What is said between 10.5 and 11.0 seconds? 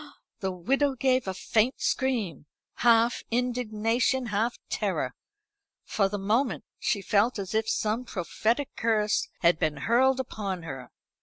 her.